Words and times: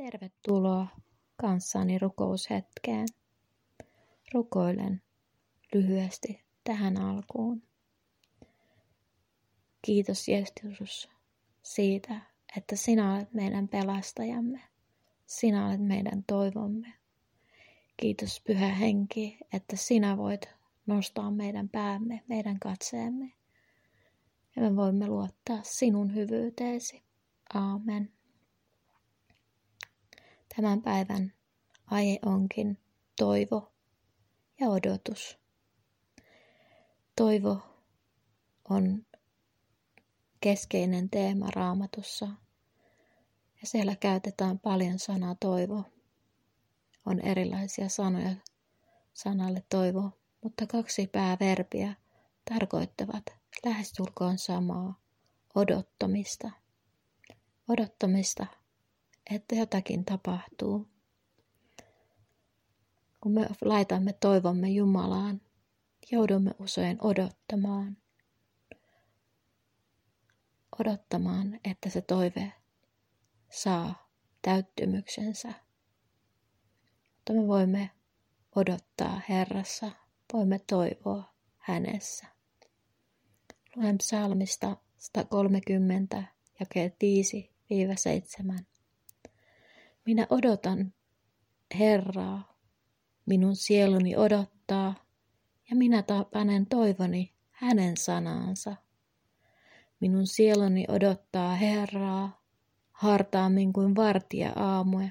Tervetuloa 0.00 0.86
kanssani 1.36 1.98
rukoushetkeen. 1.98 3.08
Rukoilen 4.34 5.02
lyhyesti 5.74 6.44
tähän 6.64 7.00
alkuun. 7.00 7.62
Kiitos 9.82 10.28
Jeesus 10.28 11.08
siitä, 11.62 12.20
että 12.56 12.76
sinä 12.76 13.14
olet 13.14 13.32
meidän 13.32 13.68
pelastajamme. 13.68 14.60
Sinä 15.26 15.68
olet 15.68 15.80
meidän 15.80 16.24
toivomme. 16.26 16.92
Kiitos 17.96 18.40
Pyhä 18.46 18.68
Henki, 18.68 19.38
että 19.52 19.76
sinä 19.76 20.16
voit 20.16 20.48
nostaa 20.86 21.30
meidän 21.30 21.68
päämme, 21.68 22.22
meidän 22.28 22.58
katseemme. 22.58 23.32
Ja 24.56 24.62
me 24.62 24.76
voimme 24.76 25.06
luottaa 25.06 25.60
sinun 25.62 26.14
hyvyyteesi. 26.14 27.02
Aamen. 27.54 28.19
Tämän 30.56 30.82
päivän 30.82 31.32
aihe 31.86 32.18
onkin 32.26 32.78
toivo 33.18 33.72
ja 34.60 34.68
odotus. 34.68 35.38
Toivo 37.16 37.58
on 38.70 39.06
keskeinen 40.40 41.10
teema 41.10 41.50
raamatussa 41.50 42.26
ja 43.60 43.66
siellä 43.66 43.96
käytetään 43.96 44.58
paljon 44.58 44.98
sanaa 44.98 45.34
toivo. 45.40 45.84
On 47.06 47.20
erilaisia 47.20 47.88
sanoja 47.88 48.34
sanalle 49.12 49.64
toivo, 49.68 50.10
mutta 50.42 50.66
kaksi 50.66 51.06
pääverbiä 51.06 51.94
tarkoittavat 52.50 53.24
lähestulkoon 53.64 54.38
samaa 54.38 55.00
odottamista. 55.54 56.50
Odottamista 57.68 58.46
että 59.30 59.54
jotakin 59.54 60.04
tapahtuu. 60.04 60.88
Kun 63.20 63.32
me 63.32 63.48
laitamme 63.60 64.12
toivomme 64.12 64.68
Jumalaan, 64.68 65.40
joudumme 66.12 66.54
usein 66.58 66.98
odottamaan. 67.00 67.96
Odottamaan, 70.80 71.60
että 71.64 71.90
se 71.90 72.00
toive 72.00 72.52
saa 73.50 74.10
täyttymyksensä. 74.42 75.48
Mutta 77.16 77.32
me 77.32 77.46
voimme 77.46 77.90
odottaa 78.56 79.20
Herrassa, 79.28 79.90
voimme 80.32 80.58
toivoa 80.66 81.34
hänessä. 81.58 82.26
Luen 83.76 83.98
psalmista 83.98 84.76
130 84.98 86.24
jakeet 86.60 86.96
5-7. 88.58 88.64
Minä 90.06 90.26
odotan 90.30 90.94
Herraa, 91.78 92.56
minun 93.26 93.56
sieluni 93.56 94.16
odottaa, 94.16 94.94
ja 95.70 95.76
minä 95.76 96.04
panen 96.32 96.66
toivoni 96.66 97.34
hänen 97.50 97.96
sanaansa. 97.96 98.76
Minun 100.00 100.26
sieluni 100.26 100.84
odottaa 100.88 101.54
Herraa, 101.54 102.42
hartaammin 102.92 103.72
kuin 103.72 103.96
vartija 103.96 104.52
aamua, 104.56 105.08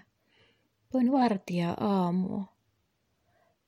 kuin 0.89 1.11
vartija 1.11 1.75
aamua. 1.79 2.43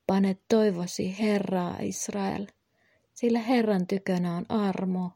Pane 0.08 0.38
toivosi 0.50 1.20
Herraa 1.20 1.78
Israel, 1.80 2.48
sillä 3.14 3.40
Herran 3.40 3.88
tykönä 3.88 4.36
on 4.36 4.46
armo, 4.50 5.12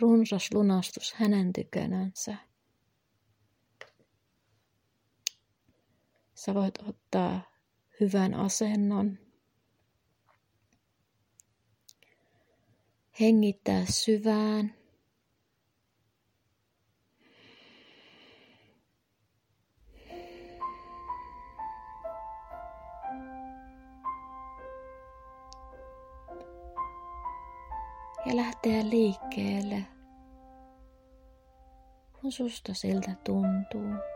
runsas 0.00 0.48
lunastus 0.54 1.14
hänen 1.14 1.52
tykönänsä. 1.52 2.36
Sä 6.44 6.54
voit 6.54 6.78
ottaa 6.88 7.40
hyvän 8.00 8.34
asennon. 8.34 9.18
Hengittää 13.20 13.84
syvään. 13.88 14.74
Ja 28.26 28.36
lähteä 28.36 28.90
liikkeelle, 28.90 29.86
kun 32.20 32.32
susta 32.32 32.74
siltä 32.74 33.14
tuntuu. 33.24 34.11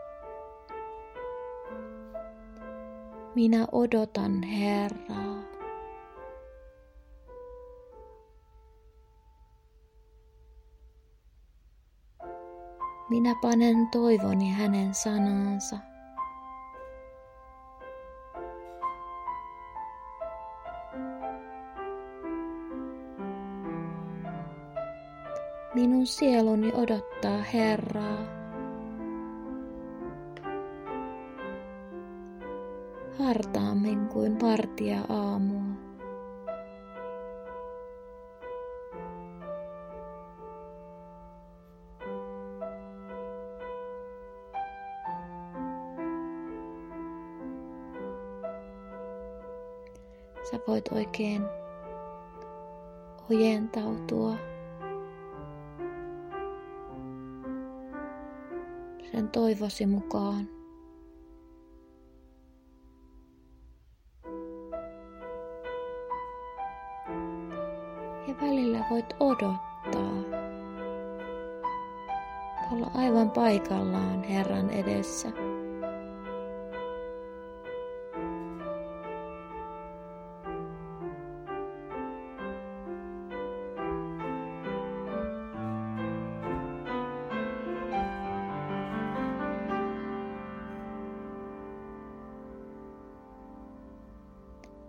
Minä 3.37 3.67
odotan 3.71 4.43
Herraa. 4.43 5.43
Minä 13.09 13.35
panen 13.41 13.87
toivoni 13.91 14.51
hänen 14.51 14.93
sanansa. 14.93 15.77
Minun 25.73 26.05
sieluni 26.05 26.71
odottaa 26.73 27.41
Herraa. 27.53 28.46
Hartaammin 33.19 34.07
kuin 34.07 34.41
vartija 34.41 35.01
aamua. 35.09 35.61
Sä 50.51 50.59
voit 50.67 50.91
oikein 50.91 51.43
ojentautua 53.31 54.35
sen 59.11 59.29
toivosi 59.29 59.85
mukaan. 59.85 60.56
Välillä 68.57 68.85
voit 68.89 69.13
odottaa. 69.19 70.13
Olla 72.71 72.91
aivan 72.93 73.31
paikallaan 73.31 74.23
Herran 74.23 74.69
edessä. 74.69 75.31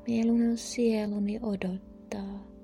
Mielun 0.06 0.56
sieluni 0.56 1.40
odottaa. 1.42 2.57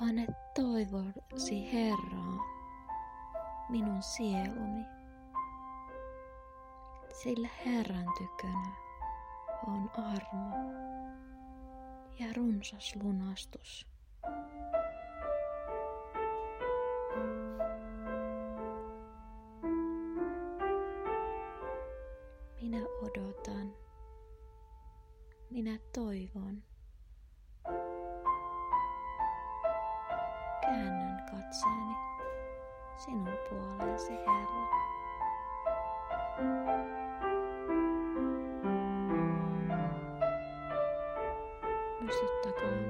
Pane 0.00 0.26
toivosi 0.54 1.72
Herraa, 1.72 2.44
minun 3.68 4.02
sieluni, 4.02 4.84
sillä 7.22 7.48
Herran 7.66 8.06
tykönä 8.18 8.76
on 9.66 9.90
armo 9.96 10.56
ja 12.18 12.26
runsas 12.36 12.96
lunastus. 13.02 13.86
Minä 22.60 22.78
odotan. 23.02 23.74
Minä 25.50 25.78
toivon. 25.94 26.75
Käännän 30.66 31.22
katseeni 31.30 31.94
sinun 32.96 33.38
puoleesi, 33.50 34.12
Herra. 34.12 34.66
Muistuttakoon 42.00 42.84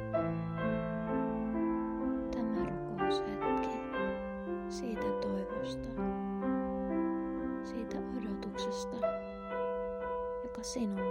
tämä 2.30 2.64
rukoushetki 2.64 3.78
siitä 4.68 5.06
toivosta, 5.20 5.88
siitä 7.64 7.96
odotuksesta, 8.18 8.96
joka 10.42 10.62
sinulla 10.62 11.05